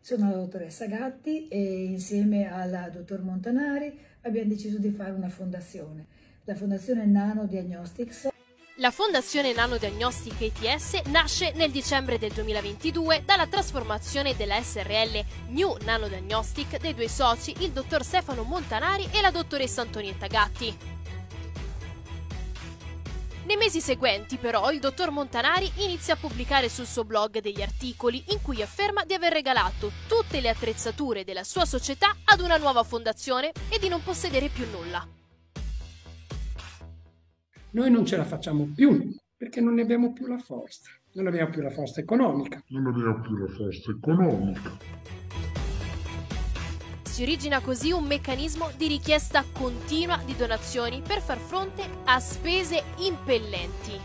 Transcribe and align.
Sono 0.00 0.30
la 0.30 0.36
dottoressa 0.36 0.86
Gatti 0.86 1.48
e 1.48 1.84
insieme 1.84 2.50
al 2.50 2.90
dottor 2.92 3.22
Montanari 3.22 3.96
abbiamo 4.22 4.48
deciso 4.48 4.78
di 4.78 4.90
fare 4.90 5.12
una 5.12 5.28
fondazione, 5.28 6.06
la 6.44 6.54
Fondazione 6.54 7.04
Nano 7.06 7.46
Diagnostics. 7.46 8.28
La 8.76 8.90
Fondazione 8.90 9.52
Nano 9.52 9.76
Diagnostic 9.76 10.40
ATS 10.40 11.02
nasce 11.08 11.52
nel 11.52 11.70
dicembre 11.70 12.18
del 12.18 12.32
2022 12.32 13.24
dalla 13.26 13.46
trasformazione 13.46 14.34
della 14.34 14.60
SRL 14.60 15.22
New 15.48 15.76
Nano 15.84 16.08
Diagnostic 16.08 16.80
dei 16.80 16.94
due 16.94 17.08
soci, 17.08 17.54
il 17.58 17.72
dottor 17.72 18.02
Stefano 18.02 18.42
Montanari 18.42 19.06
e 19.12 19.20
la 19.20 19.30
dottoressa 19.30 19.82
Antonietta 19.82 20.26
Gatti. 20.26 20.99
Nei 23.50 23.58
mesi 23.58 23.80
seguenti, 23.80 24.36
però, 24.36 24.70
il 24.70 24.78
dottor 24.78 25.10
Montanari 25.10 25.68
inizia 25.78 26.14
a 26.14 26.16
pubblicare 26.16 26.68
sul 26.68 26.86
suo 26.86 27.02
blog 27.02 27.40
degli 27.40 27.62
articoli 27.62 28.22
in 28.28 28.40
cui 28.40 28.62
afferma 28.62 29.02
di 29.04 29.12
aver 29.12 29.32
regalato 29.32 29.90
tutte 30.06 30.40
le 30.40 30.50
attrezzature 30.50 31.24
della 31.24 31.42
sua 31.42 31.64
società 31.64 32.14
ad 32.26 32.38
una 32.38 32.58
nuova 32.58 32.84
fondazione 32.84 33.50
e 33.68 33.80
di 33.80 33.88
non 33.88 34.04
possedere 34.04 34.50
più 34.50 34.66
nulla. 34.70 35.04
Noi 37.70 37.90
non 37.90 38.06
ce 38.06 38.16
la 38.16 38.24
facciamo 38.24 38.70
più 38.72 39.16
perché 39.36 39.60
non 39.60 39.74
ne 39.74 39.82
abbiamo 39.82 40.12
più 40.12 40.28
la 40.28 40.38
forza, 40.38 40.88
non 41.14 41.26
abbiamo 41.26 41.50
più 41.50 41.60
la 41.60 41.70
forza 41.70 41.98
economica. 41.98 42.62
Non 42.68 42.86
abbiamo 42.86 43.20
più 43.20 43.36
la 43.36 43.48
forza 43.48 43.90
economica. 43.90 44.99
Si 47.20 47.26
origina 47.26 47.60
così 47.60 47.92
un 47.92 48.04
meccanismo 48.04 48.70
di 48.78 48.86
richiesta 48.86 49.44
continua 49.52 50.16
di 50.24 50.34
donazioni 50.34 51.02
per 51.06 51.20
far 51.20 51.36
fronte 51.36 51.86
a 52.04 52.18
spese 52.18 52.82
impellenti. 52.96 54.00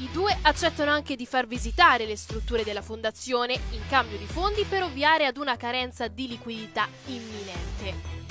I 0.00 0.08
due 0.12 0.36
accettano 0.42 0.90
anche 0.90 1.16
di 1.16 1.24
far 1.24 1.46
visitare 1.46 2.04
le 2.04 2.18
strutture 2.18 2.64
della 2.64 2.82
fondazione 2.82 3.54
in 3.70 3.80
cambio 3.88 4.18
di 4.18 4.26
fondi 4.26 4.64
per 4.64 4.82
ovviare 4.82 5.24
ad 5.24 5.38
una 5.38 5.56
carenza 5.56 6.06
di 6.06 6.28
liquidità 6.28 6.86
imminente. 7.06 8.23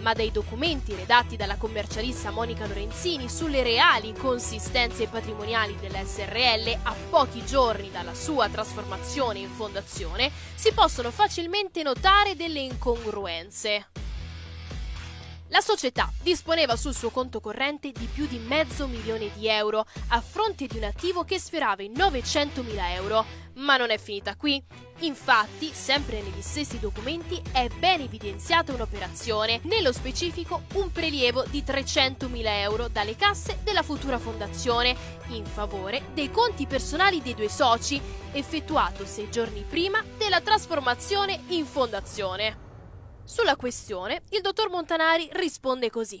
Ma 0.00 0.12
dai 0.12 0.30
documenti 0.30 0.94
redatti 0.94 1.36
dalla 1.36 1.56
commercialista 1.56 2.30
Monica 2.30 2.66
Lorenzini 2.66 3.28
sulle 3.28 3.62
reali 3.62 4.12
consistenze 4.12 5.06
patrimoniali 5.06 5.76
della 5.80 6.04
SRL 6.04 6.78
a 6.82 6.94
pochi 7.08 7.44
giorni 7.44 7.90
dalla 7.90 8.14
sua 8.14 8.48
trasformazione 8.48 9.38
in 9.38 9.50
fondazione, 9.50 10.30
si 10.54 10.72
possono 10.72 11.10
facilmente 11.10 11.82
notare 11.82 12.36
delle 12.36 12.60
incongruenze. 12.60 13.99
La 15.52 15.60
società 15.60 16.12
disponeva 16.22 16.76
sul 16.76 16.94
suo 16.94 17.10
conto 17.10 17.40
corrente 17.40 17.90
di 17.90 18.06
più 18.06 18.28
di 18.28 18.38
mezzo 18.38 18.86
milione 18.86 19.32
di 19.34 19.48
euro 19.48 19.84
a 20.10 20.20
fronte 20.20 20.66
di 20.68 20.76
un 20.76 20.84
attivo 20.84 21.24
che 21.24 21.40
sfiorava 21.40 21.82
i 21.82 21.90
900.000 21.90 22.90
euro. 22.92 23.24
Ma 23.54 23.76
non 23.76 23.90
è 23.90 23.98
finita 23.98 24.36
qui. 24.36 24.62
Infatti, 25.00 25.72
sempre 25.72 26.22
negli 26.22 26.40
stessi 26.40 26.78
documenti 26.78 27.42
è 27.50 27.66
ben 27.66 28.00
evidenziata 28.00 28.72
un'operazione, 28.72 29.60
nello 29.64 29.92
specifico 29.92 30.62
un 30.74 30.92
prelievo 30.92 31.44
di 31.50 31.64
300.000 31.66 32.42
euro 32.60 32.86
dalle 32.86 33.16
casse 33.16 33.58
della 33.64 33.82
futura 33.82 34.20
fondazione 34.20 34.96
in 35.30 35.44
favore 35.44 36.10
dei 36.14 36.30
conti 36.30 36.66
personali 36.66 37.20
dei 37.22 37.34
due 37.34 37.48
soci, 37.48 38.00
effettuato 38.30 39.04
sei 39.04 39.28
giorni 39.28 39.64
prima 39.68 40.00
della 40.16 40.40
trasformazione 40.40 41.40
in 41.48 41.66
fondazione. 41.66 42.69
Sulla 43.30 43.54
questione, 43.54 44.22
il 44.30 44.40
dottor 44.40 44.70
Montanari 44.70 45.28
risponde 45.34 45.88
così. 45.88 46.20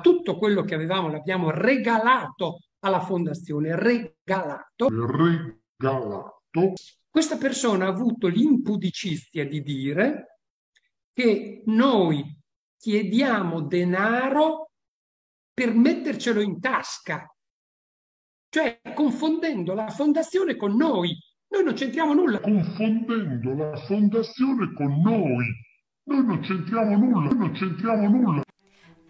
Tutto 0.00 0.38
quello 0.38 0.62
che 0.62 0.74
avevamo 0.74 1.10
l'abbiamo 1.10 1.50
regalato 1.50 2.60
alla 2.78 3.00
fondazione, 3.00 3.76
regalato. 3.76 4.88
Regalato. 4.88 6.72
Questa 7.10 7.36
persona 7.36 7.84
ha 7.84 7.88
avuto 7.90 8.28
l'impudicizia 8.28 9.46
di 9.46 9.60
dire 9.60 10.38
che 11.12 11.64
noi 11.66 12.24
chiediamo 12.78 13.60
denaro 13.60 14.70
per 15.52 15.74
mettercelo 15.74 16.40
in 16.40 16.60
tasca, 16.60 17.30
cioè 18.48 18.80
confondendo 18.94 19.74
la 19.74 19.90
fondazione 19.90 20.56
con 20.56 20.76
noi. 20.76 21.14
Noi 21.48 21.62
non 21.62 21.74
c'entriamo 21.74 22.14
nulla. 22.14 22.40
Confondendo 22.40 23.52
la 23.52 23.76
fondazione 23.76 24.72
con 24.72 24.98
noi. 25.02 25.70
Noi 26.04 26.24
non 26.24 26.40
c'entriamo 26.40 26.96
nulla, 26.96 27.28
noi 27.28 27.38
non 27.38 27.52
c'entriamo 27.52 28.08
nulla. 28.08 28.42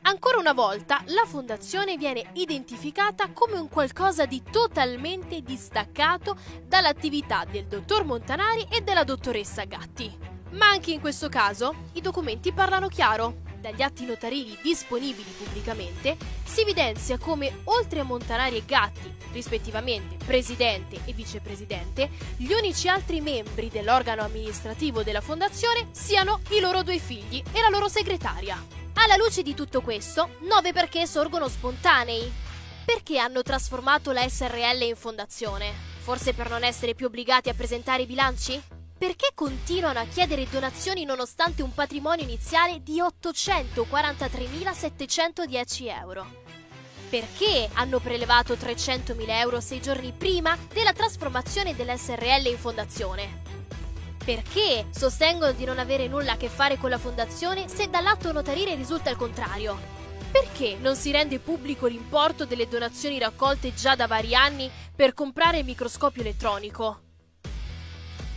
Ancora 0.02 0.38
una 0.38 0.52
volta 0.52 1.02
la 1.06 1.24
fondazione 1.24 1.96
viene 1.96 2.30
identificata 2.34 3.30
come 3.32 3.56
un 3.58 3.68
qualcosa 3.70 4.26
di 4.26 4.42
totalmente 4.42 5.40
distaccato 5.40 6.36
dall'attività 6.66 7.46
del 7.50 7.66
dottor 7.66 8.04
Montanari 8.04 8.66
e 8.70 8.82
della 8.82 9.04
dottoressa 9.04 9.64
Gatti. 9.64 10.14
Ma 10.50 10.68
anche 10.68 10.92
in 10.92 11.00
questo 11.00 11.30
caso 11.30 11.74
i 11.94 12.02
documenti 12.02 12.52
parlano 12.52 12.88
chiaro. 12.88 13.41
Dagli 13.62 13.80
atti 13.80 14.04
notarili 14.04 14.58
disponibili 14.60 15.30
pubblicamente 15.38 16.16
si 16.44 16.62
evidenzia 16.62 17.16
come 17.16 17.60
oltre 17.66 18.00
a 18.00 18.02
Montanari 18.02 18.56
e 18.56 18.64
Gatti, 18.66 19.14
rispettivamente 19.30 20.16
presidente 20.16 20.98
e 21.04 21.12
vicepresidente, 21.12 22.10
gli 22.38 22.52
unici 22.52 22.88
altri 22.88 23.20
membri 23.20 23.68
dell'organo 23.68 24.22
amministrativo 24.22 25.04
della 25.04 25.20
fondazione 25.20 25.86
siano 25.92 26.40
i 26.50 26.58
loro 26.58 26.82
due 26.82 26.98
figli 26.98 27.40
e 27.52 27.60
la 27.60 27.68
loro 27.68 27.86
segretaria. 27.86 28.60
Alla 28.94 29.14
luce 29.14 29.42
di 29.42 29.54
tutto 29.54 29.80
questo, 29.80 30.30
nove 30.40 30.72
perché 30.72 31.06
sorgono 31.06 31.46
spontanei. 31.46 32.30
Perché 32.84 33.18
hanno 33.18 33.42
trasformato 33.42 34.10
la 34.10 34.28
SRL 34.28 34.82
in 34.82 34.96
fondazione? 34.96 35.72
Forse 36.00 36.34
per 36.34 36.50
non 36.50 36.64
essere 36.64 36.96
più 36.96 37.06
obbligati 37.06 37.48
a 37.48 37.54
presentare 37.54 38.02
i 38.02 38.06
bilanci? 38.06 38.81
Perché 39.02 39.32
continuano 39.34 39.98
a 39.98 40.04
chiedere 40.04 40.46
donazioni 40.48 41.04
nonostante 41.04 41.64
un 41.64 41.74
patrimonio 41.74 42.22
iniziale 42.22 42.84
di 42.84 43.00
843.710 43.00 45.88
euro? 45.88 46.24
Perché 47.10 47.68
hanno 47.72 47.98
prelevato 47.98 48.54
300.000 48.54 49.28
euro 49.28 49.58
sei 49.58 49.80
giorni 49.80 50.14
prima 50.16 50.56
della 50.72 50.92
trasformazione 50.92 51.74
dell'SRL 51.74 52.46
in 52.46 52.56
fondazione? 52.56 53.42
Perché 54.24 54.86
sostengono 54.92 55.50
di 55.50 55.64
non 55.64 55.80
avere 55.80 56.06
nulla 56.06 56.34
a 56.34 56.36
che 56.36 56.48
fare 56.48 56.78
con 56.78 56.90
la 56.90 56.98
fondazione 56.98 57.66
se 57.66 57.90
dall'atto 57.90 58.30
notarile 58.30 58.76
risulta 58.76 59.10
il 59.10 59.16
contrario? 59.16 59.76
Perché 60.30 60.76
non 60.80 60.94
si 60.94 61.10
rende 61.10 61.40
pubblico 61.40 61.88
l'importo 61.88 62.46
delle 62.46 62.68
donazioni 62.68 63.18
raccolte 63.18 63.74
già 63.74 63.96
da 63.96 64.06
vari 64.06 64.36
anni 64.36 64.70
per 64.94 65.12
comprare 65.12 65.58
il 65.58 65.64
microscopio 65.64 66.20
elettronico? 66.20 67.10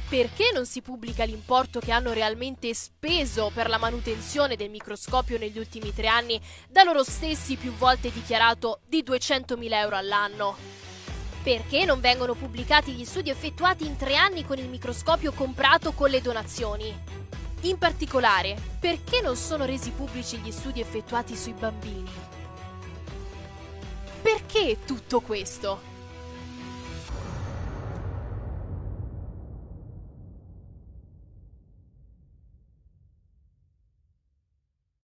Perché 0.08 0.52
non 0.54 0.68
si 0.68 0.82
pubblica 0.82 1.24
l'importo 1.24 1.80
che 1.80 1.92
hanno 1.92 2.14
realmente 2.14 2.74
speso 2.76 3.52
per 3.52 3.68
la 3.68 3.80
manutenzione 3.80 4.56
del 4.56 4.70
microscopio 4.70 5.40
negli 5.40 5.58
ultimi 5.58 5.94
tre 5.94 6.08
anni, 6.08 6.40
da 6.70 6.84
loro 6.84 7.04
stessi 7.04 7.56
più 7.56 7.74
volte 7.74 8.12
dichiarato 8.12 8.82
di 8.88 9.04
200.000 9.04 9.74
euro 9.74 9.96
all'anno? 9.96 10.56
Perché 11.42 11.86
non 11.86 12.00
vengono 12.00 12.36
pubblicati 12.36 12.92
gli 12.92 13.04
studi 13.04 13.32
effettuati 13.32 13.86
in 13.88 13.98
tre 13.98 14.16
anni 14.16 14.46
con 14.46 14.60
il 14.60 14.70
microscopio 14.70 15.32
comprato 15.32 15.92
con 15.94 16.12
le 16.12 16.22
donazioni? 16.22 16.96
In 17.62 17.78
particolare, 17.80 18.56
perché 18.80 19.22
non 19.22 19.36
sono 19.36 19.66
resi 19.66 19.90
pubblici 19.90 20.38
gli 20.38 20.52
studi 20.52 20.82
effettuati 20.82 21.36
sui 21.36 21.54
bambini? 21.54 22.12
Perché 24.22 24.78
tutto 24.86 25.22
questo? 25.22 25.94